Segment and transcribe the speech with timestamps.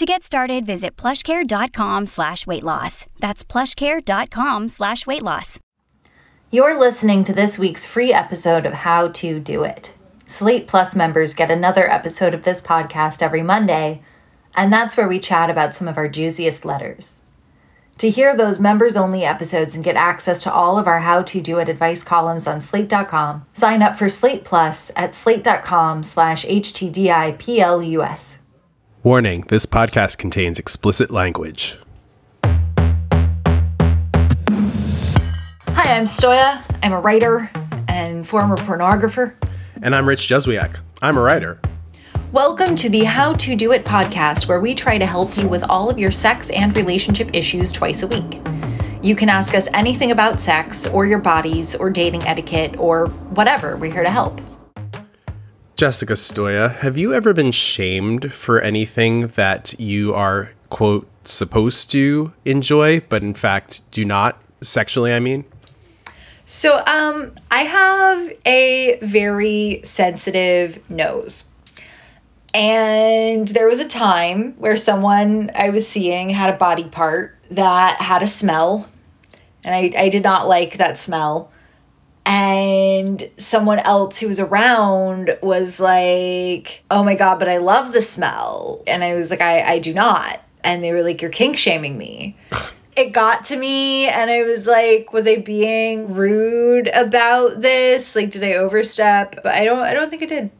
[0.00, 3.04] To get started, visit plushcare.com slash weight loss.
[3.18, 5.58] That's plushcare.com slash weight loss.
[6.50, 9.92] You're listening to this week's free episode of How to Do It.
[10.24, 14.00] Slate Plus members get another episode of this podcast every Monday,
[14.54, 17.20] and that's where we chat about some of our juiciest letters.
[17.98, 21.42] To hear those members only episodes and get access to all of our How to
[21.42, 28.38] Do It advice columns on slate.com, sign up for Slate Plus at slate.com slash HTDIPLUS.
[29.02, 31.78] Warning this podcast contains explicit language.
[35.68, 36.62] Hi, I'm Stoya.
[36.82, 37.50] I'm a writer
[37.88, 39.36] and former pornographer.
[39.80, 40.80] And I'm Rich Juzwiak.
[41.00, 41.58] I'm a writer.
[42.30, 45.64] Welcome to the How to Do It podcast, where we try to help you with
[45.70, 48.42] all of your sex and relationship issues twice a week.
[49.00, 53.78] You can ask us anything about sex or your bodies or dating etiquette or whatever.
[53.78, 54.42] We're here to help.
[55.80, 62.34] Jessica Stoya, have you ever been shamed for anything that you are, quote, supposed to
[62.44, 65.46] enjoy, but in fact do not sexually, I mean?
[66.44, 71.48] So, um, I have a very sensitive nose.
[72.52, 78.02] And there was a time where someone I was seeing had a body part that
[78.02, 78.86] had a smell.
[79.64, 81.50] And I, I did not like that smell.
[82.30, 88.02] And someone else who was around was like, oh my God, but I love the
[88.02, 88.84] smell.
[88.86, 90.40] And I was like, I, I do not.
[90.62, 92.36] And they were like, you're kink shaming me.
[92.96, 98.14] it got to me and I was like, was I being rude about this?
[98.14, 99.42] Like did I overstep?
[99.42, 100.50] But I don't I don't think I did.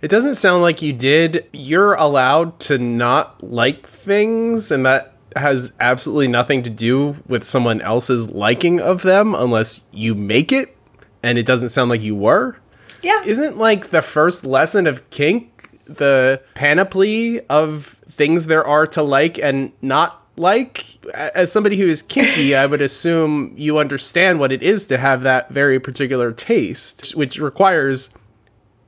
[0.00, 1.46] It doesn't sound like you did.
[1.52, 7.80] You're allowed to not like things and that has absolutely nothing to do with someone
[7.80, 10.76] else's liking of them unless you make it
[11.22, 12.56] and it doesn't sound like you were.
[13.02, 13.22] Yeah.
[13.24, 15.52] Isn't like the first lesson of kink
[15.84, 22.02] the panoply of things there are to like and not like as somebody who is
[22.02, 27.14] kinky i would assume you understand what it is to have that very particular taste
[27.14, 28.10] which requires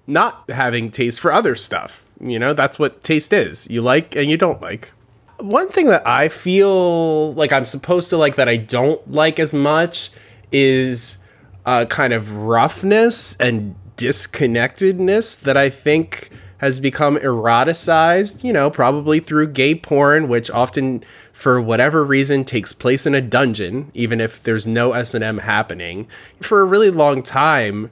[0.07, 4.31] not having taste for other stuff you know that's what taste is you like and
[4.31, 4.93] you don't like
[5.41, 9.53] one thing that i feel like i'm supposed to like that i don't like as
[9.53, 10.11] much
[10.51, 11.19] is
[11.67, 16.31] a kind of roughness and disconnectedness that i think
[16.65, 22.73] has become eroticized, you know, probably through gay porn, which often, for whatever reason, takes
[22.73, 26.09] place in a dungeon, even if there's no S&M happening.
[26.41, 27.91] For a really long time,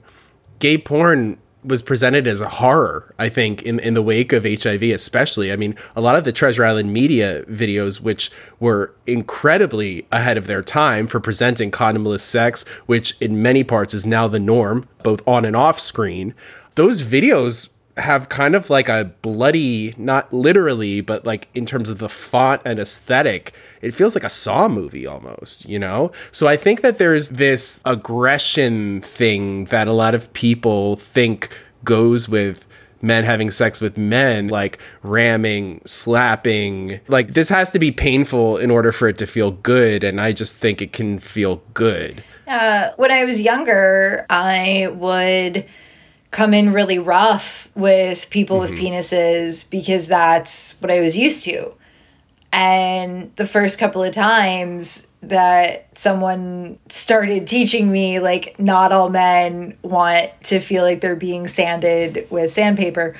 [0.57, 4.83] gay porn was presented as a horror, I think, in, in the wake of HIV,
[4.83, 5.51] especially.
[5.51, 10.47] I mean, a lot of the Treasure Island media videos, which were incredibly ahead of
[10.47, 15.25] their time for presenting condomless sex, which in many parts is now the norm, both
[15.27, 16.33] on and off screen,
[16.75, 21.99] those videos have kind of like a bloody, not literally, but like in terms of
[21.99, 26.11] the font and aesthetic, it feels like a Saw movie almost, you know?
[26.31, 31.49] So I think that there's this aggression thing that a lot of people think
[31.83, 32.67] goes with
[33.03, 36.99] men having sex with men, like ramming, slapping.
[37.07, 40.03] Like this has to be painful in order for it to feel good.
[40.03, 42.23] And I just think it can feel good.
[42.47, 45.65] Uh, when I was younger, I would
[46.33, 48.73] come in really rough with people mm-hmm.
[48.73, 51.73] with penises because that's what I was used to.
[52.51, 59.77] And the first couple of times that someone started teaching me, like, not all men
[59.81, 63.15] want to feel like they're being sanded with sandpaper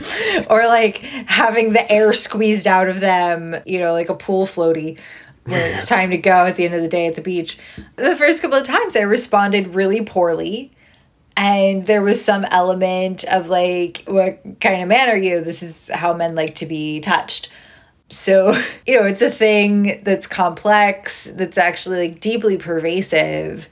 [0.50, 4.98] or like having the air squeezed out of them, you know, like a pool floaty
[5.44, 7.58] when it's time to go at the end of the day at the beach.
[7.96, 10.72] The first couple of times I responded really poorly
[11.36, 15.40] and there was some element of like what kind of man are you?
[15.40, 17.50] This is how men like to be touched.
[18.08, 18.52] So
[18.86, 23.68] you know it's a thing that's complex that's actually like deeply pervasive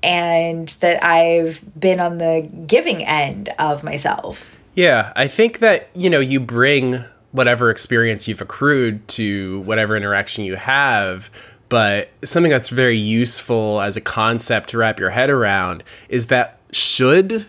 [0.00, 4.56] and that i've been on the giving end of myself.
[4.74, 10.44] Yeah i think that you know you bring whatever experience you've accrued to whatever interaction
[10.44, 11.30] you have
[11.68, 16.57] but something that's very useful as a concept to wrap your head around is that
[16.72, 17.46] should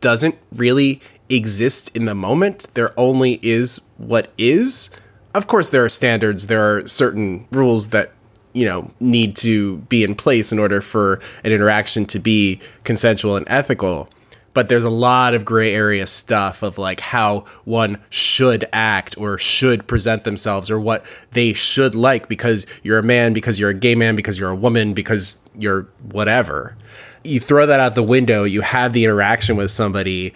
[0.00, 2.68] doesn't really exist in the moment.
[2.74, 4.90] There only is what is.
[5.34, 8.12] Of course, there are standards, there are certain rules that
[8.56, 13.36] you know, need to be in place in order for an interaction to be consensual
[13.36, 14.08] and ethical.
[14.54, 19.36] But there's a lot of gray area stuff of like how one should act or
[19.36, 23.74] should present themselves or what they should like because you're a man, because you're a
[23.74, 26.78] gay man, because you're a woman, because you're whatever.
[27.26, 30.32] You throw that out the window, you have the interaction with somebody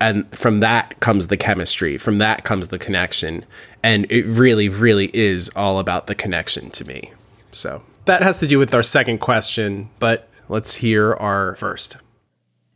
[0.00, 3.44] and from that comes the chemistry from that comes the connection
[3.82, 7.12] and it really really is all about the connection to me.
[7.52, 11.96] So that has to do with our second question but let's hear our first.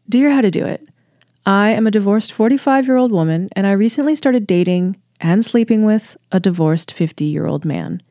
[0.09, 0.87] Dear how to do it.
[1.47, 5.85] I am a divorced 45 year old woman and i recently started dating and sleeping
[5.85, 8.03] with a divorced 50 year old man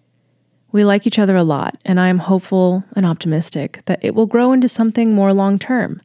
[0.71, 4.25] we like each other a lot and i am hopeful and optimistic that it will
[4.25, 6.01] grow into something more long term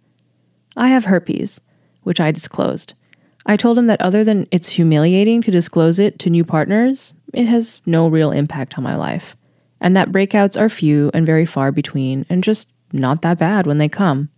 [0.76, 1.60] i have herpes
[2.06, 2.94] which I disclosed.
[3.46, 7.46] I told him that other than it's humiliating to disclose it to new partners, it
[7.46, 9.36] has no real impact on my life,
[9.80, 13.78] and that breakouts are few and very far between and just not that bad when
[13.78, 14.28] they come.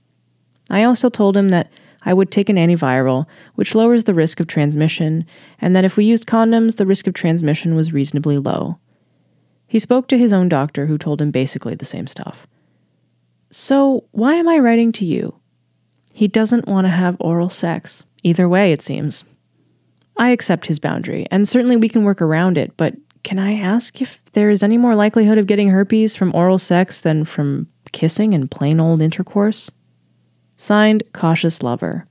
[0.71, 1.71] I also told him that
[2.07, 5.27] I would take an antiviral, which lowers the risk of transmission,
[5.61, 8.79] and that if we used condoms, the risk of transmission was reasonably low.
[9.69, 12.47] He spoke to his own doctor, who told him basically the same stuff.
[13.51, 15.35] So, why am I writing to you?
[16.13, 18.05] He doesn't want to have oral sex.
[18.25, 19.25] Either way, it seems.
[20.17, 24.01] I accept his boundary, and certainly we can work around it, but can I ask
[24.01, 28.35] if there is any more likelihood of getting herpes from oral sex than from kissing
[28.35, 29.71] and plain old intercourse?
[30.57, 32.08] Signed, Cautious Lover.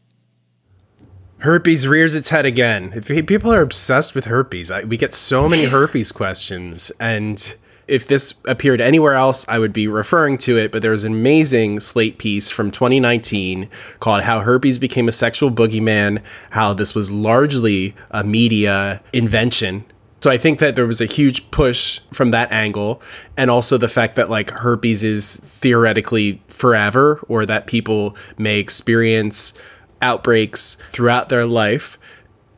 [1.39, 2.91] Herpes rears its head again.
[3.03, 4.71] People are obsessed with herpes.
[4.87, 7.55] we get so many herpes questions, and
[7.87, 11.13] if this appeared anywhere else, I would be referring to it, but there was an
[11.13, 13.69] amazing Slate piece from 2019
[13.99, 19.85] called How Herpes Became a Sexual Boogeyman, how this was largely a media invention.
[20.21, 23.01] So I think that there was a huge push from that angle,
[23.37, 29.53] and also the fact that like herpes is theoretically forever, or that people may experience
[30.01, 31.97] outbreaks throughout their life.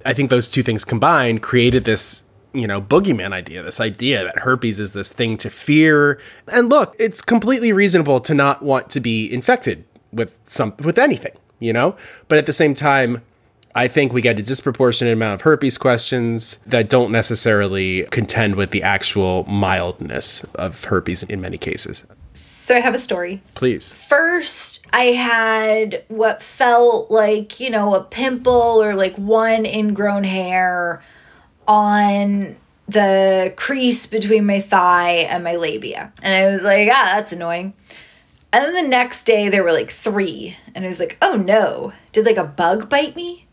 [0.05, 4.39] I think those two things combined created this you know, boogeyman idea, this idea that
[4.39, 6.19] herpes is this thing to fear.
[6.51, 11.33] And look, it's completely reasonable to not want to be infected with some with anything,
[11.59, 11.95] you know?
[12.27, 13.21] But at the same time,
[13.75, 18.71] I think we get a disproportionate amount of herpes questions that don't necessarily contend with
[18.71, 22.05] the actual mildness of herpes in many cases.
[22.33, 23.41] So I have a story.
[23.55, 23.93] Please.
[23.93, 31.01] First, I had what felt like, you know, a pimple or like one ingrown hair
[31.67, 32.55] on
[32.87, 36.11] the crease between my thigh and my labia.
[36.23, 37.73] And I was like, ah, that's annoying.
[38.51, 40.57] And then the next day there were like three.
[40.73, 43.47] And I was like, oh no, did like a bug bite me?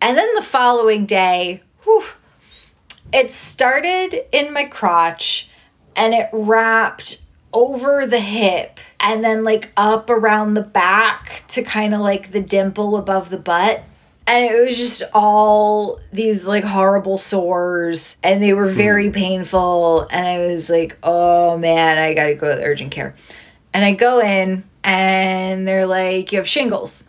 [0.00, 2.04] And then the following day, whew,
[3.12, 5.50] it started in my crotch
[5.96, 7.20] and it wrapped
[7.52, 12.40] over the hip and then like up around the back to kind of like the
[12.40, 13.82] dimple above the butt.
[14.26, 19.14] And it was just all these like horrible sores and they were very mm.
[19.14, 20.06] painful.
[20.10, 23.14] And i was like oh man i gotta go to urgent care.
[23.74, 27.04] And i go in and they're like you have shingles.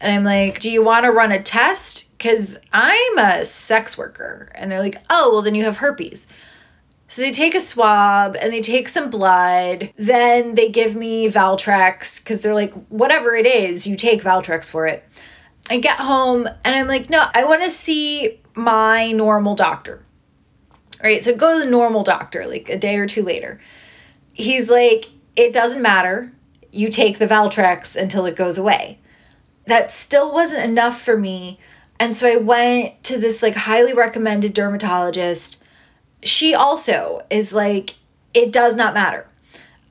[0.00, 2.10] And i'm like do you want to run a test?
[2.18, 4.50] Because i'm a sex worker.
[4.54, 6.26] And they're like oh well then you have herpes
[7.08, 9.90] so they take a swab and they take some blood.
[9.96, 14.86] Then they give me Valtrex because they're like, whatever it is, you take Valtrex for
[14.86, 15.02] it.
[15.70, 20.04] I get home and I'm like, no, I want to see my normal doctor.
[21.02, 21.24] Right.
[21.24, 23.58] So go to the normal doctor like a day or two later.
[24.34, 26.32] He's like, it doesn't matter.
[26.72, 28.98] You take the Valtrex until it goes away.
[29.66, 31.58] That still wasn't enough for me.
[31.98, 35.62] And so I went to this like highly recommended dermatologist.
[36.22, 37.94] She also is like,
[38.34, 39.26] it does not matter.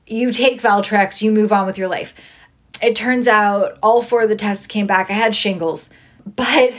[0.06, 2.14] You take Valtrex, you move on with your life
[2.82, 5.10] it turns out all four of the tests came back.
[5.10, 5.90] I had shingles.
[6.24, 6.72] But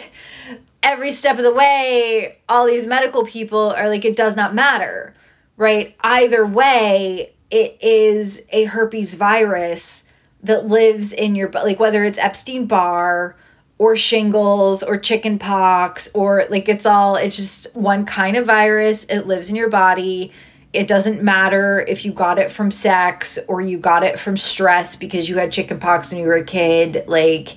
[0.84, 5.14] every step of the way, all these medical people are like, it does not matter,
[5.58, 5.96] right?
[6.02, 10.04] Either way, it is a herpes virus
[10.44, 13.36] that lives in your, like, whether it's Epstein Barr
[13.80, 19.06] or shingles or chicken pox or like it's all, it's just one kind of virus.
[19.06, 20.32] It lives in your body
[20.72, 24.96] it doesn't matter if you got it from sex or you got it from stress
[24.96, 27.04] because you had chickenpox when you were a kid.
[27.08, 27.56] Like,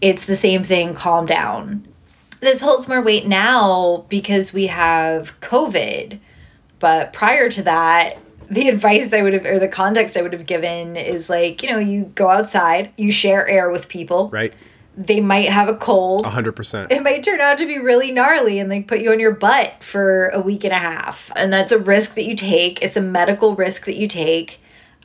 [0.00, 0.94] it's the same thing.
[0.94, 1.86] Calm down.
[2.40, 6.18] This holds more weight now because we have COVID.
[6.80, 8.16] But prior to that,
[8.48, 11.70] the advice I would have, or the context I would have given is like, you
[11.70, 14.30] know, you go outside, you share air with people.
[14.30, 14.54] Right.
[14.96, 16.24] They might have a cold.
[16.24, 16.90] 100%.
[16.90, 19.82] It might turn out to be really gnarly and they put you on your butt
[19.82, 21.30] for a week and a half.
[21.36, 22.82] And that's a risk that you take.
[22.82, 24.60] It's a medical risk that you take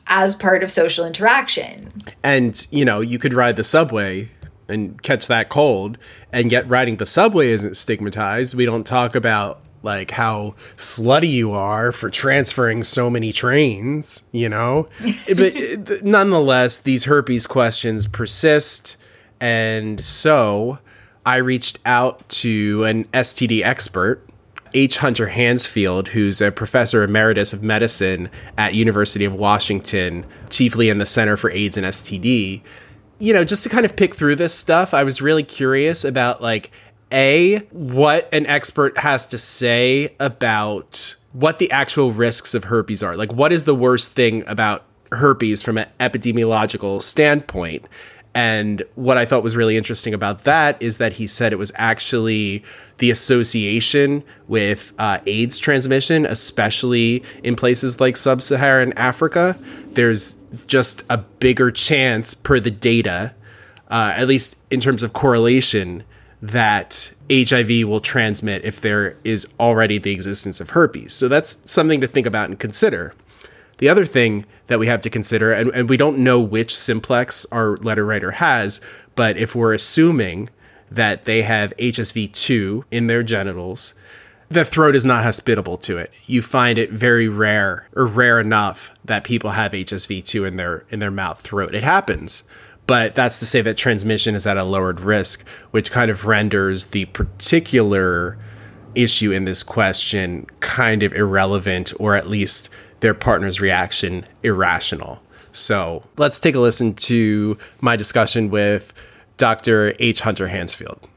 [0.06, 1.92] as part of social interaction.
[2.22, 4.30] And, you know, you could ride the subway
[4.68, 5.98] and catch that cold,
[6.32, 8.54] and yet riding the subway isn't stigmatized.
[8.54, 14.48] We don't talk about like how slutty you are for transferring so many trains, you
[14.48, 14.88] know?
[15.26, 18.96] but eh, nonetheless, these herpes questions persist.
[19.42, 20.78] And so
[21.26, 24.24] I reached out to an STD expert,
[24.72, 24.98] H.
[24.98, 31.06] Hunter Handsfield, who's a professor emeritus of medicine at University of Washington, chiefly in the
[31.06, 32.62] Center for AIDS and STD.
[33.18, 36.40] You know, just to kind of pick through this stuff, I was really curious about
[36.40, 36.70] like
[37.10, 43.16] a what an expert has to say about what the actual risks of herpes are.
[43.16, 47.86] Like what is the worst thing about herpes from an epidemiological standpoint?
[48.34, 51.72] And what I thought was really interesting about that is that he said it was
[51.74, 52.64] actually
[52.98, 59.58] the association with uh, AIDS transmission, especially in places like sub Saharan Africa.
[59.88, 63.34] There's just a bigger chance, per the data,
[63.88, 66.04] uh, at least in terms of correlation,
[66.40, 71.12] that HIV will transmit if there is already the existence of herpes.
[71.12, 73.14] So that's something to think about and consider.
[73.78, 77.44] The other thing that we have to consider, and, and we don't know which simplex
[77.52, 78.80] our letter writer has,
[79.14, 80.48] but if we're assuming
[80.90, 83.92] that they have HSV2 in their genitals,
[84.48, 86.10] the throat is not hospitable to it.
[86.24, 91.00] You find it very rare or rare enough that people have HSV2 in their in
[91.00, 91.74] their mouth throat.
[91.74, 92.42] It happens,
[92.86, 96.86] but that's to say that transmission is at a lowered risk, which kind of renders
[96.86, 98.38] the particular
[98.94, 102.70] issue in this question kind of irrelevant or at least
[103.02, 105.20] their partner's reaction irrational.
[105.50, 108.94] So let's take a listen to my discussion with
[109.36, 109.94] Dr.
[109.98, 110.20] H.
[110.20, 111.08] Hunter Handsfield.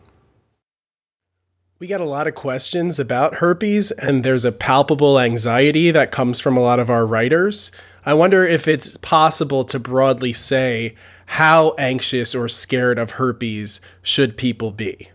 [1.78, 6.40] We get a lot of questions about herpes, and there's a palpable anxiety that comes
[6.40, 7.72] from a lot of our writers.
[8.04, 10.96] I wonder if it's possible to broadly say
[11.28, 15.10] how anxious or scared of herpes should people be?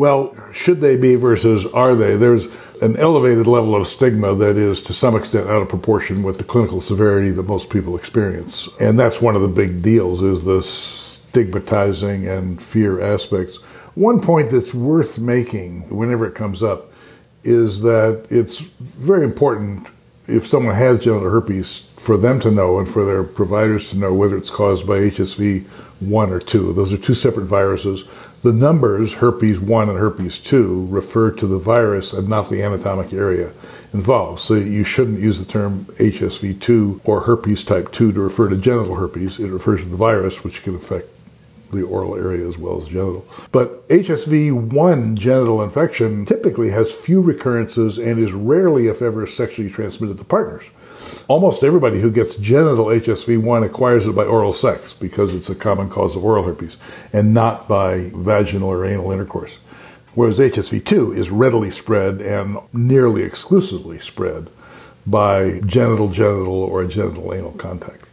[0.00, 2.16] Well, should they be versus are they?
[2.16, 2.46] There's
[2.80, 6.44] an elevated level of stigma that is to some extent out of proportion with the
[6.44, 8.70] clinical severity that most people experience.
[8.80, 13.56] And that's one of the big deals is the stigmatizing and fear aspects.
[13.94, 16.90] One point that's worth making whenever it comes up
[17.44, 19.86] is that it's very important
[20.26, 24.14] if someone has genital herpes for them to know and for their providers to know
[24.14, 25.66] whether it's caused by HSV
[26.00, 26.72] 1 or 2.
[26.72, 28.04] Those are two separate viruses.
[28.42, 33.12] The numbers, herpes 1 and herpes 2, refer to the virus and not the anatomic
[33.12, 33.52] area
[33.92, 34.40] involved.
[34.40, 38.56] So you shouldn't use the term HSV 2 or herpes type 2 to refer to
[38.56, 39.38] genital herpes.
[39.38, 41.08] It refers to the virus, which can affect
[41.70, 43.26] the oral area as well as genital.
[43.52, 49.70] But HSV 1 genital infection typically has few recurrences and is rarely, if ever, sexually
[49.70, 50.70] transmitted to partners.
[51.28, 55.88] Almost everybody who gets genital HSV1 acquires it by oral sex because it's a common
[55.88, 56.76] cause of oral herpes
[57.12, 59.58] and not by vaginal or anal intercourse.
[60.14, 64.50] Whereas HSV2 is readily spread and nearly exclusively spread
[65.06, 68.04] by genital genital or genital anal contact.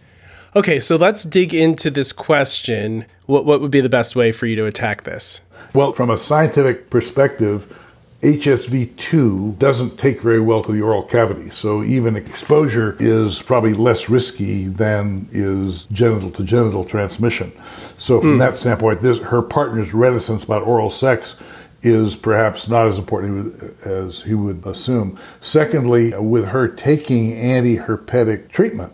[0.56, 3.06] Okay, so let's dig into this question.
[3.26, 5.42] What, what would be the best way for you to attack this?
[5.74, 7.87] Well, from a scientific perspective,
[8.22, 14.10] HSV2 doesn't take very well to the oral cavity, so even exposure is probably less
[14.10, 17.52] risky than is genital to genital transmission.
[17.98, 18.40] So, from mm.
[18.40, 21.40] that standpoint, this, her partner's reticence about oral sex
[21.84, 23.54] is perhaps not as important
[23.86, 25.20] as he would assume.
[25.40, 28.94] Secondly, with her taking antiherpetic treatment,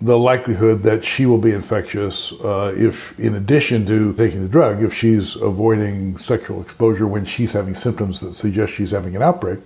[0.00, 4.82] the likelihood that she will be infectious uh, if, in addition to taking the drug,
[4.82, 9.58] if she's avoiding sexual exposure when she's having symptoms that suggest she's having an outbreak,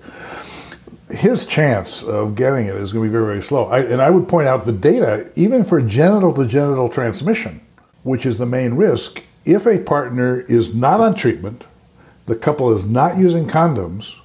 [1.11, 3.67] his chance of getting it is going to be very, very slow.
[3.67, 7.61] I, and I would point out the data, even for genital to genital transmission,
[8.03, 11.65] which is the main risk, if a partner is not on treatment,
[12.25, 14.19] the couple is not using condoms,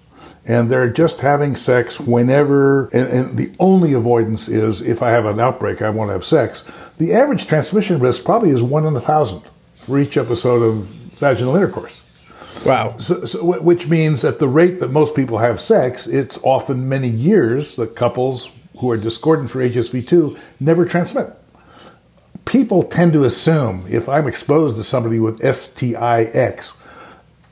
[0.48, 5.26] and they're just having sex whenever, and, and, the only avoidance is if I have
[5.26, 6.64] an outbreak, I want to have sex.
[6.98, 9.42] The average transmission risk probably is one in a thousand
[9.76, 12.02] for each episode of vaginal intercourse.
[12.66, 12.98] Wow.
[12.98, 17.10] So, so, which means at the rate that most people have sex, it's often many
[17.10, 21.28] years that couples who are discordant for HSV2 never transmit.
[22.46, 26.74] People tend to assume if I'm exposed to somebody with STIX,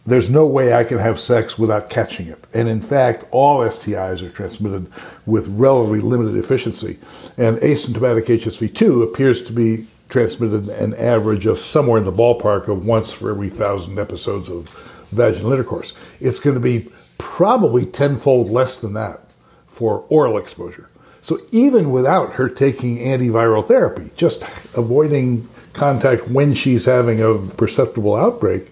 [0.05, 2.43] there's no way I can have sex without catching it.
[2.53, 4.91] And in fact, all STIs are transmitted
[5.25, 6.99] with relatively limited efficiency.
[7.37, 12.85] And asymptomatic HSV2 appears to be transmitted an average of somewhere in the ballpark of
[12.85, 14.69] once for every thousand episodes of
[15.11, 15.95] vaginal intercourse.
[16.19, 19.21] It's going to be probably tenfold less than that
[19.67, 20.89] for oral exposure.
[21.21, 24.43] So even without her taking antiviral therapy, just
[24.77, 28.71] avoiding contact when she's having a perceptible outbreak,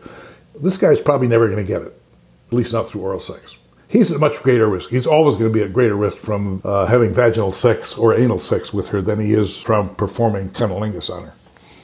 [0.60, 1.94] this guy's probably never going to get it,
[2.48, 3.58] at least not through oral sex.
[3.88, 4.90] He's at much greater risk.
[4.90, 8.40] He's always going to be at greater risk from uh, having vaginal sex or anal
[8.40, 11.34] sex with her than he is from performing cunnilingus on her.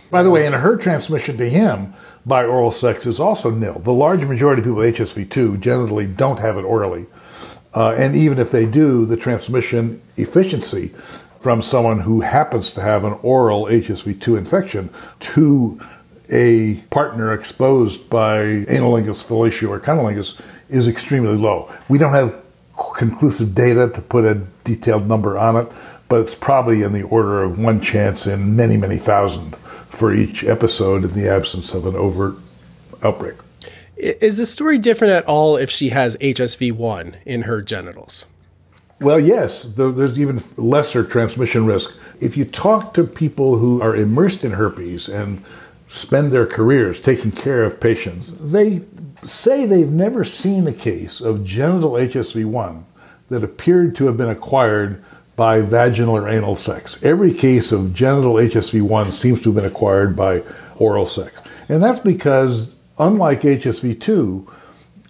[0.09, 1.93] By the way, and her transmission to him
[2.25, 3.77] by oral sex is also nil.
[3.77, 7.05] The large majority of people with HSV2 generally don't have it orally.
[7.75, 10.87] Uh, and even if they do, the transmission efficiency
[11.39, 15.79] from someone who happens to have an oral HSV2 infection to
[16.31, 21.71] a partner exposed by anilingus, fellatio, or cunnilingus is extremely low.
[21.87, 22.41] We don't have
[22.95, 25.71] conclusive data to put a detailed number on it,
[26.07, 30.43] but it's probably in the order of one chance in many, many thousand for each
[30.43, 32.35] episode in the absence of an overt
[33.03, 33.35] outbreak.
[33.97, 38.25] Is the story different at all if she has HSV1 in her genitals?
[39.01, 41.97] Well, yes, there's even lesser transmission risk.
[42.19, 45.43] If you talk to people who are immersed in herpes and
[45.89, 48.83] spend their careers taking care of patients, they
[49.23, 52.83] say they've never seen a case of genital HSV1
[53.27, 55.03] that appeared to have been acquired
[55.35, 57.01] by vaginal or anal sex.
[57.03, 60.43] Every case of genital HSV1 seems to have been acquired by
[60.77, 61.41] oral sex.
[61.67, 64.53] And that's because, unlike HSV2,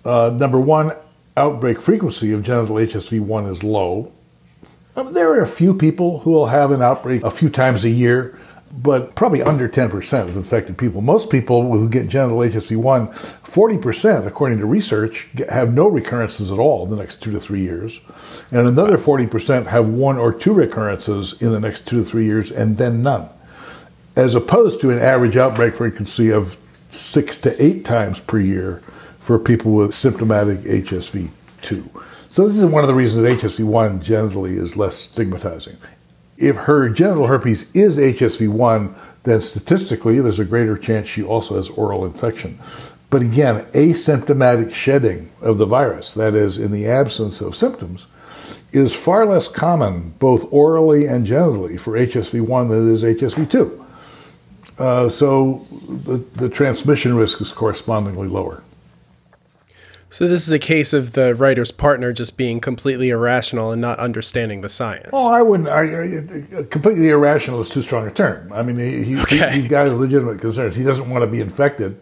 [0.05, 0.93] uh, number one,
[1.35, 4.11] outbreak frequency of genital HSV1 is low.
[4.95, 7.89] Um, there are a few people who will have an outbreak a few times a
[7.89, 8.37] year,
[8.71, 11.01] but probably under 10% of infected people.
[11.01, 16.83] Most people who get genital HSV1, 40%, according to research, have no recurrences at all
[16.83, 17.99] in the next two to three years.
[18.51, 22.51] And another 40% have one or two recurrences in the next two to three years
[22.51, 23.29] and then none.
[24.15, 26.57] As opposed to an average outbreak frequency of
[26.89, 28.81] six to eight times per year
[29.19, 32.03] for people with symptomatic HSV2.
[32.29, 35.77] So this is one of the reasons that HSV1 generally is less stigmatizing.
[36.39, 41.69] If her genital herpes is HSV1, then statistically there's a greater chance she also has
[41.69, 42.57] oral infection.
[43.09, 48.07] But again, asymptomatic shedding of the virus, that is, in the absence of symptoms,
[48.71, 53.85] is far less common both orally and genitally for HSV1 than it is HSV2.
[54.77, 58.63] Uh, so the, the transmission risk is correspondingly lower.
[60.11, 63.99] So this is a case of the writer's partner just being completely irrational and not
[63.99, 65.11] understanding the science.
[65.13, 65.69] Oh, I wouldn't.
[65.69, 68.51] I, I, completely irrational is too strong a term.
[68.51, 69.35] I mean, he, okay.
[69.35, 70.75] he, has got legitimate concerns.
[70.75, 72.01] He doesn't want to be infected,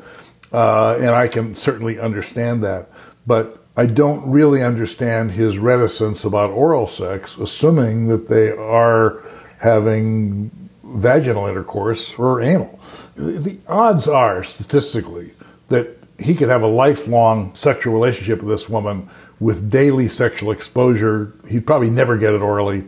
[0.53, 2.89] uh, and I can certainly understand that.
[3.25, 9.21] But I don't really understand his reticence about oral sex, assuming that they are
[9.59, 10.49] having
[10.83, 12.79] vaginal intercourse or anal.
[13.15, 15.33] The odds are, statistically,
[15.67, 21.33] that he could have a lifelong sexual relationship with this woman with daily sexual exposure.
[21.47, 22.85] He'd probably never get it orally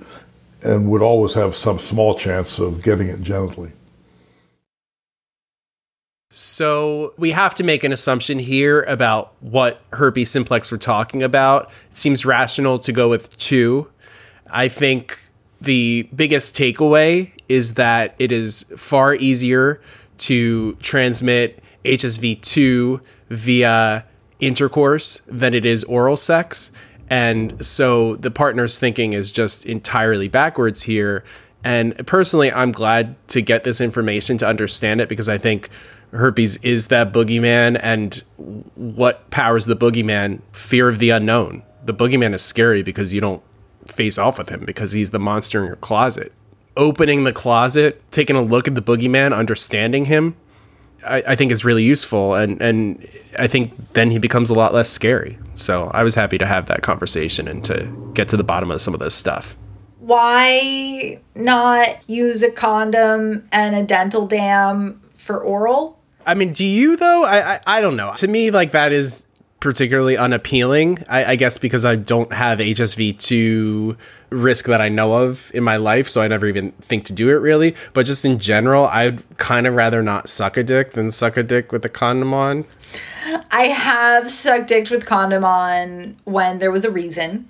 [0.64, 3.72] and would always have some small chance of getting it genitally.
[6.32, 11.72] So we have to make an assumption here about what herpes simplex we're talking about.
[11.90, 13.90] It seems rational to go with two.
[14.48, 15.20] I think
[15.60, 19.82] the biggest takeaway is that it is far easier
[20.20, 24.06] to transmit HSV2 via
[24.40, 26.72] intercourse than it is oral sex.
[27.10, 31.24] And so the partner's thinking is just entirely backwards here.
[31.64, 35.70] And personally, I'm glad to get this information to understand it because I think
[36.12, 37.80] herpes is that boogeyman.
[37.82, 38.24] And
[38.76, 40.42] what powers the boogeyman?
[40.52, 41.64] Fear of the unknown.
[41.84, 43.42] The boogeyman is scary because you don't
[43.86, 46.32] face off with him because he's the monster in your closet.
[46.78, 50.38] Opening the closet, taking a look at the boogeyman, understanding him,
[51.06, 53.08] I, I, think is really useful and and
[53.38, 55.38] I think then he becomes a lot less scary.
[55.54, 58.82] So I was happy to have that conversation and to get to the bottom of
[58.82, 59.58] some of this stuff.
[60.00, 66.00] Why not use a condom and a dental dam for oral?
[66.26, 67.24] I mean, do you though?
[67.24, 68.14] I, I I don't know.
[68.16, 69.28] To me, like that is
[69.60, 71.00] particularly unappealing.
[71.10, 73.98] I, I, guess because I don't have HSV two
[74.30, 77.30] risk that I know of in my life, so I never even think to do
[77.30, 77.76] it really.
[77.94, 81.44] But just in general, I'd kind of rather not suck a dick than suck a
[81.44, 82.66] dick with a condom on.
[83.52, 87.50] I have sucked dick with condom on when there was a reason.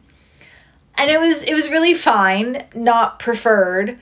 [0.95, 3.97] And it was it was really fine, not preferred,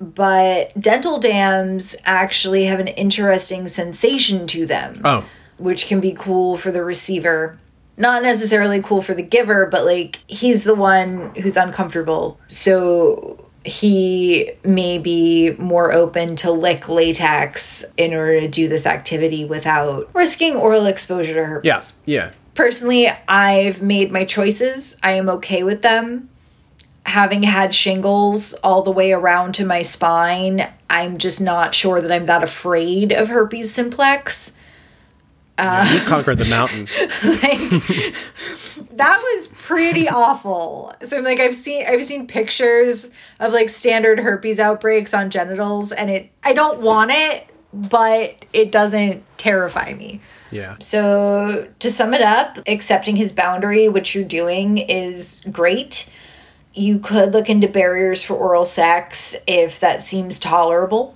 [0.00, 5.00] but dental dams actually have an interesting sensation to them.
[5.04, 5.24] Oh
[5.60, 7.58] which can be cool for the receiver.
[7.96, 12.40] Not necessarily cool for the giver, but like he's the one who's uncomfortable.
[12.48, 19.44] So he may be more open to lick latex in order to do this activity
[19.44, 21.66] without risking oral exposure to herpes.
[21.66, 21.94] Yes.
[22.06, 22.32] Yeah.
[22.54, 24.96] Personally, I've made my choices.
[25.02, 26.30] I am okay with them.
[27.06, 32.12] Having had shingles all the way around to my spine, I'm just not sure that
[32.12, 34.52] I'm that afraid of herpes simplex.
[35.62, 36.84] Yeah uh, you conquered the mountain.
[38.96, 40.92] that was pretty awful.
[41.02, 45.92] So I'm like I've seen I've seen pictures of like standard herpes outbreaks on genitals
[45.92, 50.20] and it I don't want it, but it doesn't terrify me.
[50.50, 50.76] Yeah.
[50.80, 56.08] So to sum it up, accepting his boundary, which you're doing, is great.
[56.74, 61.14] You could look into barriers for oral sex if that seems tolerable.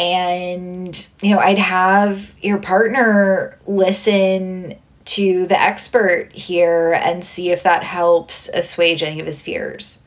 [0.00, 7.64] And, you know, I'd have your partner listen to the expert here and see if
[7.64, 10.00] that helps assuage any of his fears.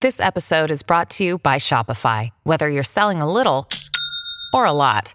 [0.00, 2.30] This episode is brought to you by Shopify.
[2.42, 3.68] Whether you're selling a little
[4.52, 5.14] or a lot,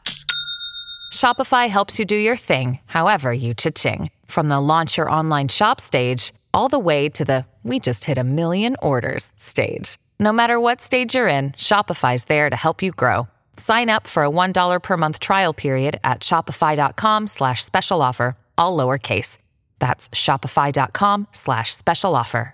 [1.11, 4.09] Shopify helps you do your thing, however you cha-ching.
[4.25, 8.17] From the launch your online shop stage, all the way to the we just hit
[8.17, 9.97] a million orders stage.
[10.17, 13.27] No matter what stage you're in, Shopify's there to help you grow.
[13.57, 18.77] Sign up for a $1 per month trial period at shopify.com slash special offer, all
[18.77, 19.37] lowercase.
[19.79, 22.53] That's shopify.com slash special offer.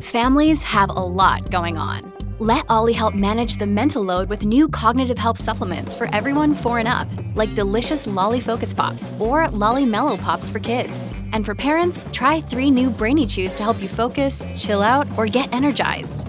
[0.00, 2.12] Families have a lot going on.
[2.38, 6.78] Let OLLY help manage the mental load with new cognitive help supplements for everyone four
[6.78, 11.16] and up, like delicious Lolly Focus Pops or Lolly Mellow Pops for kids.
[11.32, 15.26] And for parents, try three new Brainy Chews to help you focus, chill out, or
[15.26, 16.28] get energized.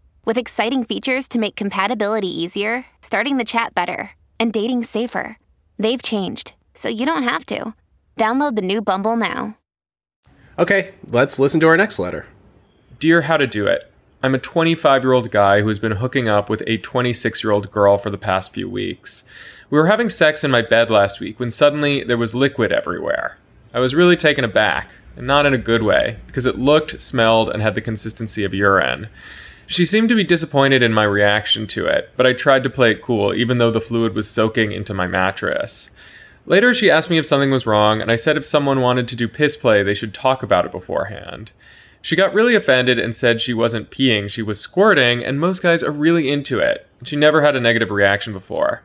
[0.25, 5.37] with exciting features to make compatibility easier, starting the chat better, and dating safer.
[5.77, 7.73] They've changed, so you don't have to.
[8.17, 9.57] Download the new Bumble now.
[10.59, 12.27] Okay, let's listen to our next letter.
[12.99, 16.29] Dear How to Do It, I'm a 25 year old guy who has been hooking
[16.29, 19.23] up with a 26 year old girl for the past few weeks.
[19.71, 23.37] We were having sex in my bed last week when suddenly there was liquid everywhere.
[23.73, 27.49] I was really taken aback, and not in a good way, because it looked, smelled,
[27.49, 29.07] and had the consistency of urine.
[29.71, 32.91] She seemed to be disappointed in my reaction to it, but I tried to play
[32.91, 35.89] it cool, even though the fluid was soaking into my mattress.
[36.45, 39.15] Later, she asked me if something was wrong, and I said if someone wanted to
[39.15, 41.53] do piss play, they should talk about it beforehand.
[42.01, 45.81] She got really offended and said she wasn't peeing, she was squirting, and most guys
[45.81, 46.85] are really into it.
[47.03, 48.83] She never had a negative reaction before.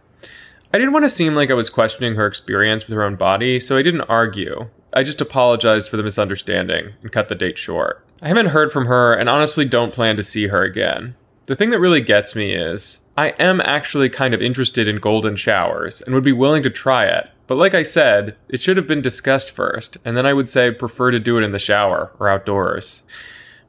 [0.73, 3.59] I didn't want to seem like I was questioning her experience with her own body,
[3.59, 4.69] so I didn't argue.
[4.93, 8.06] I just apologized for the misunderstanding and cut the date short.
[8.23, 11.17] I haven't heard from her and honestly don't plan to see her again.
[11.47, 15.37] The thing that really gets me is I am actually kind of interested in golden
[15.37, 17.29] showers and would be willing to try it.
[17.47, 20.71] But like I said, it should have been discussed first, and then I would say
[20.73, 23.05] prefer to do it in the shower or outdoors.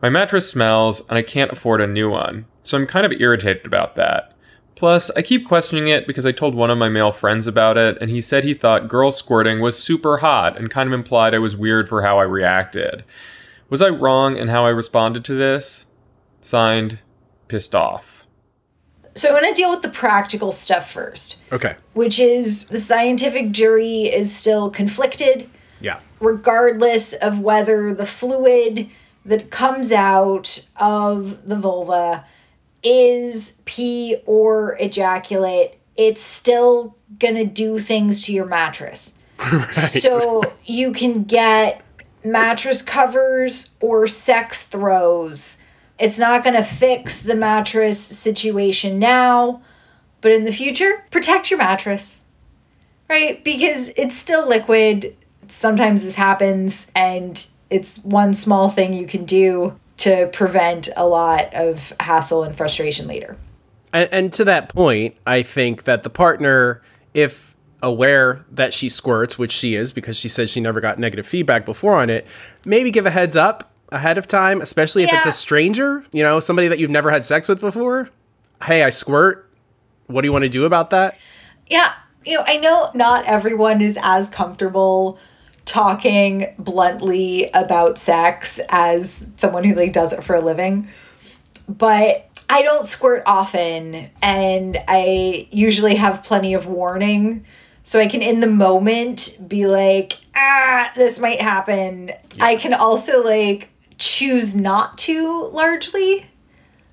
[0.02, 3.66] My mattress smells, and I can't afford a new one, so I'm kind of irritated
[3.66, 4.34] about that.
[4.76, 7.98] Plus, I keep questioning it because I told one of my male friends about it,
[8.00, 11.40] and he said he thought girl squirting was super hot and kind of implied I
[11.40, 13.04] was weird for how I reacted.
[13.70, 15.86] Was I wrong in how I responded to this?
[16.42, 17.00] Signed,
[17.48, 18.26] pissed off.
[19.16, 21.76] So I want to deal with the practical stuff first, Okay.
[21.94, 25.50] which is the scientific jury is still conflicted,
[25.80, 26.00] Yeah.
[26.20, 28.90] regardless of whether the fluid
[29.26, 32.26] that comes out of the vulva
[32.84, 35.74] is pee or ejaculate.
[35.98, 39.14] It's still gonna do things to your mattress.
[39.72, 41.82] So you can get
[42.32, 45.58] mattress covers or sex throws.
[46.00, 49.62] It's not going to fix the mattress situation now,
[50.22, 52.24] but in the future, protect your mattress.
[53.10, 53.44] Right?
[53.44, 55.16] Because it's still liquid.
[55.48, 61.54] Sometimes this happens, and it's one small thing you can do to prevent a lot
[61.54, 63.38] of hassle and frustration later.
[63.94, 66.82] And, and to that point, I think that the partner,
[67.14, 71.28] if aware that she squirts, which she is because she says she never got negative
[71.28, 72.26] feedback before on it,
[72.66, 76.40] maybe give a heads up ahead of time, especially if it's a stranger, you know,
[76.40, 78.10] somebody that you've never had sex with before.
[78.64, 79.50] Hey, I squirt.
[80.08, 81.18] What do you want to do about that?
[81.68, 81.94] Yeah,
[82.26, 85.20] you know, I know not everyone is as comfortable
[85.66, 90.88] talking bluntly about sex as someone who like does it for a living.
[91.68, 97.46] But I don't squirt often and I usually have plenty of warning.
[97.88, 102.12] So I can in the moment be like, ah, this might happen.
[102.42, 106.26] I can also like choose not to largely,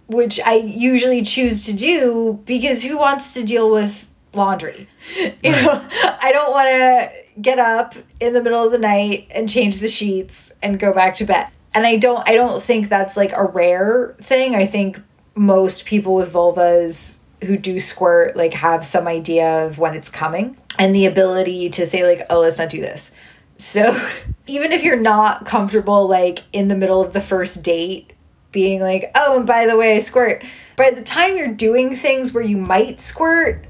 [0.06, 4.88] which I usually choose to do because who wants to deal with laundry?
[5.42, 5.84] You know,
[6.22, 9.88] I don't want to get up in the middle of the night and change the
[9.88, 11.48] sheets and go back to bed.
[11.74, 14.54] And I don't I don't think that's like a rare thing.
[14.54, 15.00] I think
[15.34, 20.56] most people with vulvas who do squirt like have some idea of when it's coming.
[20.78, 23.12] And the ability to say like oh let's not do this.
[23.58, 23.98] So
[24.46, 28.12] even if you're not comfortable like in the middle of the first date
[28.52, 30.44] being like oh and by the way I squirt.
[30.76, 33.64] By the time you're doing things where you might squirt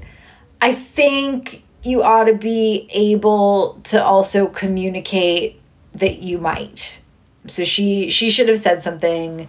[0.61, 5.61] i think you ought to be able to also communicate
[5.93, 7.01] that you might.
[7.47, 9.47] So she she should have said something.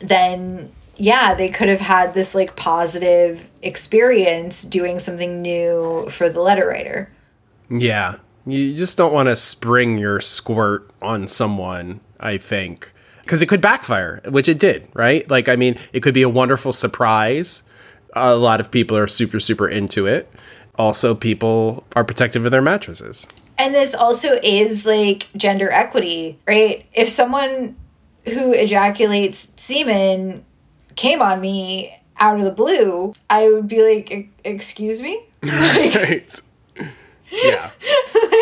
[0.00, 6.40] Then yeah, they could have had this like positive experience doing something new for the
[6.40, 7.10] letter writer.
[7.70, 8.16] Yeah.
[8.46, 12.92] You just don't want to spring your squirt on someone, I think.
[13.22, 15.28] Because it could backfire, which it did, right?
[15.30, 17.62] Like, I mean, it could be a wonderful surprise.
[18.14, 20.30] A lot of people are super, super into it.
[20.76, 23.26] Also, people are protective of their mattresses.
[23.56, 26.84] And this also is like gender equity, right?
[26.92, 27.76] If someone
[28.26, 30.44] who ejaculates semen
[30.96, 36.40] came on me out of the blue, I would be like, "Excuse me." right.
[37.30, 37.70] Yeah.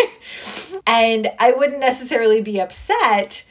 [0.86, 3.44] and I wouldn't necessarily be upset,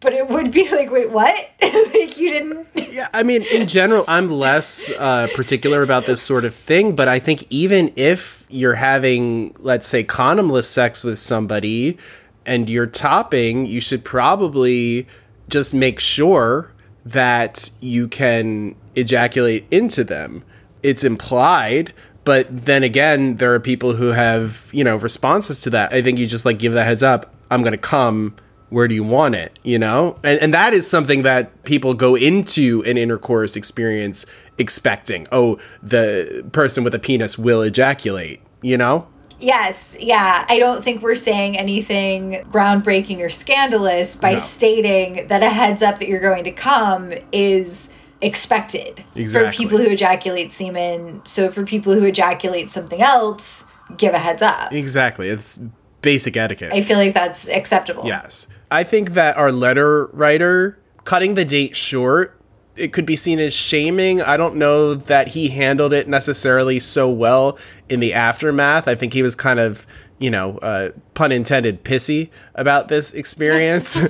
[0.00, 2.68] but it would be like, "Wait, what?" like you didn't.
[2.76, 7.08] Yeah, I mean, in general, I'm less uh, particular about this sort of thing, but
[7.08, 11.98] I think even if you're having, let's say, condomless sex with somebody
[12.46, 15.08] and you're topping, you should probably
[15.48, 16.70] just make sure
[17.04, 20.42] that you can ejaculate into them.
[20.82, 21.92] It's implied,
[22.24, 25.92] but then again, there are people who have, you know, responses to that.
[25.92, 27.34] I think you just like give that heads up.
[27.50, 28.34] I'm going to come.
[28.70, 29.58] Where do you want it?
[29.62, 30.18] You know?
[30.24, 34.26] And, and that is something that people go into an intercourse experience
[34.58, 35.26] expecting.
[35.30, 39.06] Oh, the person with a penis will ejaculate, you know?
[39.44, 40.46] Yes, yeah.
[40.48, 44.36] I don't think we're saying anything groundbreaking or scandalous by No.
[44.36, 47.90] stating that a heads up that you're going to come is
[48.22, 49.50] expected Exactly.
[49.52, 51.20] for people who ejaculate semen.
[51.26, 53.64] So for people who ejaculate something else,
[53.98, 54.72] give a heads up.
[54.72, 55.28] Exactly.
[55.28, 55.60] It's
[56.00, 56.72] basic etiquette.
[56.72, 58.06] I feel like that's acceptable.
[58.06, 58.46] Yes.
[58.70, 62.40] I think that our letter writer cutting the date short,
[62.76, 64.20] it could be seen as shaming.
[64.22, 67.58] I don't know that he handled it necessarily so well
[67.88, 68.88] in the aftermath.
[68.88, 69.86] I think he was kind of,
[70.18, 74.00] you know, uh, pun intended, pissy about this experience.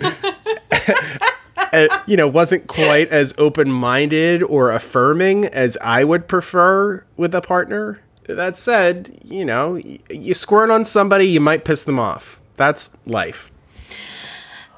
[2.06, 7.40] You know, wasn't quite as open minded or affirming as I would prefer with a
[7.40, 8.00] partner.
[8.28, 12.40] That said, you know, you squirt on somebody, you might piss them off.
[12.54, 13.50] That's life.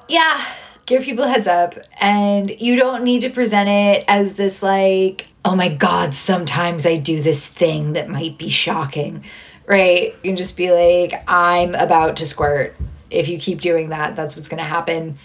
[0.09, 0.43] Yeah.
[0.87, 1.75] Give people a heads up.
[2.01, 6.97] And you don't need to present it as this, like, oh my God, sometimes I
[6.97, 9.23] do this thing that might be shocking,
[9.67, 10.15] right?
[10.23, 12.75] You can just be like, I'm about to squirt.
[13.11, 15.17] If you keep doing that, that's what's going to happen.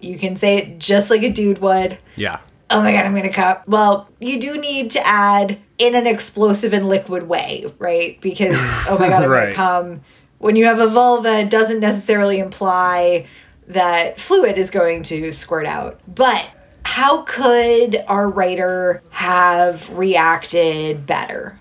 [0.00, 1.98] You can say it just like a dude would.
[2.16, 2.40] Yeah.
[2.70, 3.68] Oh my God, I'm to cup.
[3.68, 8.20] Well, you do need to add in an explosive and liquid way, right?
[8.20, 8.56] Because,
[8.88, 10.00] oh my God, I'm gonna come.
[10.38, 13.26] When you have a vulva, it doesn't necessarily imply
[13.68, 16.00] that fluid is going to squirt out.
[16.12, 16.48] But
[16.84, 21.56] how could our writer have reacted better?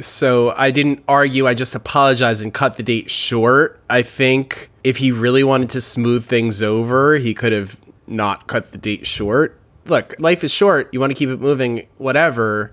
[0.00, 1.46] So I didn't argue.
[1.46, 3.80] I just apologized and cut the date short.
[3.88, 8.72] I think if he really wanted to smooth things over, he could have not cut
[8.72, 9.58] the date short.
[9.86, 10.92] Look, life is short.
[10.92, 12.72] You want to keep it moving, whatever.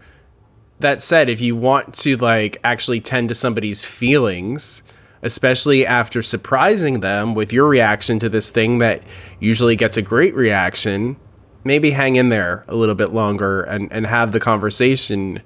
[0.79, 4.81] That said, if you want to like actually tend to somebody's feelings,
[5.23, 9.03] especially after surprising them with your reaction to this thing that
[9.39, 11.17] usually gets a great reaction,
[11.63, 15.41] maybe hang in there a little bit longer and, and have the conversation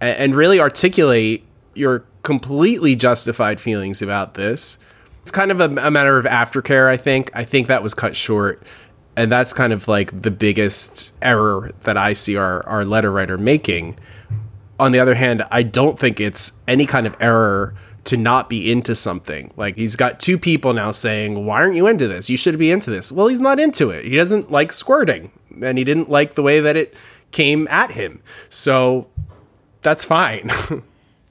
[0.00, 4.78] a- and really articulate your completely justified feelings about this.
[5.22, 7.30] It's kind of a, a matter of aftercare, I think.
[7.34, 8.62] I think that was cut short.
[9.16, 13.36] And that's kind of like the biggest error that I see our, our letter writer
[13.36, 13.98] making.
[14.78, 17.74] On the other hand, I don't think it's any kind of error
[18.04, 19.52] to not be into something.
[19.56, 22.30] Like he's got two people now saying, "Why aren't you into this?
[22.30, 24.04] You should be into this." Well, he's not into it.
[24.04, 25.30] He doesn't like squirting,
[25.62, 26.94] and he didn't like the way that it
[27.30, 28.22] came at him.
[28.48, 29.06] So
[29.82, 30.50] that's fine.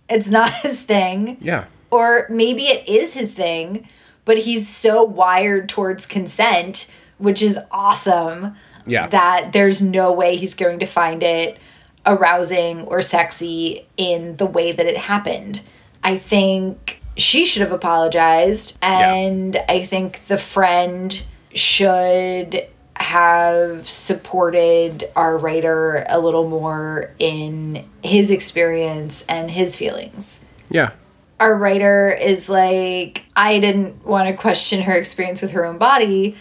[0.10, 1.38] It's not his thing.
[1.40, 1.66] yeah.
[1.92, 3.88] Or maybe it is his thing,
[4.26, 8.56] but he's so wired towards consent, which is awesome.
[8.88, 9.06] Yeah.
[9.08, 11.60] That there's no way he's going to find it
[12.08, 15.62] arousing or sexy in the way that it happened.
[16.04, 19.66] I think she should have apologized and yeah.
[19.68, 21.22] I think the friend
[21.54, 30.44] should have supported our writer a little more in his experience and his feelings.
[30.70, 30.92] Yeah.
[31.40, 36.36] Our writer is like, I didn't want to question her experience with her own body,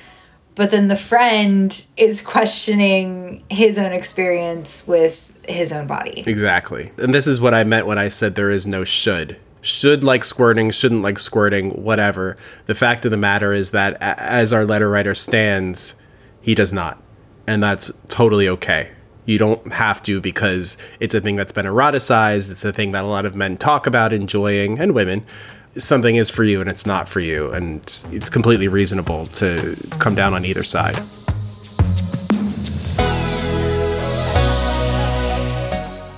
[0.57, 6.25] but then the friend is questioning his own experience with his own body.
[6.27, 6.91] Exactly.
[6.99, 10.25] And this is what I meant when I said there is no should should like
[10.25, 12.37] squirting, shouldn't like squirting, whatever.
[12.67, 15.95] The fact of the matter is that as our letter writer stands,
[16.41, 17.03] he does not.
[17.47, 18.93] And that's totally okay.
[19.25, 22.51] You don't have to because it's a thing that's been eroticized.
[22.51, 25.25] It's a thing that a lot of men talk about enjoying and women.
[25.73, 27.51] Something is for you and it's not for you.
[27.53, 30.99] And it's completely reasonable to come down on either side.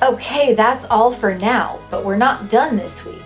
[0.02, 3.20] Okay, that's all for now, but we're not done this week.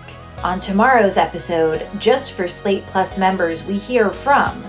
[0.45, 4.63] On tomorrow's episode, just for Slate Plus members, we hear from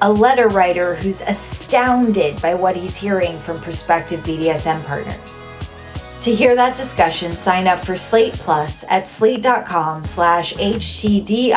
[0.00, 5.44] a letter writer who's astounded by what he's hearing from prospective BDSM partners.
[6.22, 11.52] To hear that discussion, sign up for Slate Plus at slate.com slash HTDIPLUS.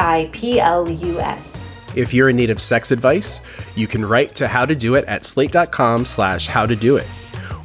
[1.95, 3.39] If you're in need of sex advice,
[3.73, 7.07] you can write to how to do it at slate.com slash how to do it.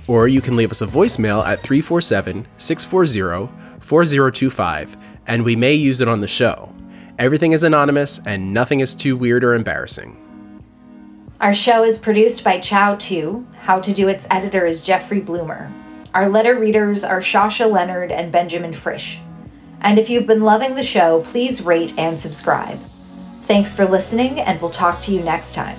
[0.06, 6.00] Or you can leave us a voicemail at 347 640 4025 and we may use
[6.00, 6.72] it on the show.
[7.18, 10.16] Everything is anonymous and nothing is too weird or embarrassing.
[11.40, 13.46] Our show is produced by Chau Tu.
[13.62, 15.72] How to Do Its editor is Jeffrey Bloomer.
[16.12, 19.18] Our letter readers are Shasha Leonard and Benjamin Frisch.
[19.80, 22.78] And if you've been loving the show, please rate and subscribe.
[23.44, 25.78] Thanks for listening, and we'll talk to you next time.